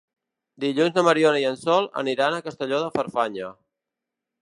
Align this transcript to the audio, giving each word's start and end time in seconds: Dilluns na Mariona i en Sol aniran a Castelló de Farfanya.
Dilluns 0.63 0.95
na 0.99 1.03
Mariona 1.09 1.43
i 1.45 1.47
en 1.51 1.59
Sol 1.65 1.91
aniran 2.05 2.39
a 2.39 2.43
Castelló 2.51 2.83
de 2.87 2.91
Farfanya. 2.99 3.55